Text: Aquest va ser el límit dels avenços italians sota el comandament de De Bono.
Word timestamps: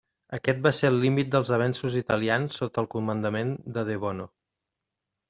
Aquest 0.35 0.61
va 0.67 0.69
ser 0.77 0.89
el 0.93 0.95
límit 1.01 1.27
dels 1.35 1.51
avenços 1.57 1.97
italians 2.01 2.57
sota 2.63 2.81
el 2.85 2.89
comandament 2.97 3.53
de 3.77 3.85
De 3.91 3.99
Bono. 4.07 4.27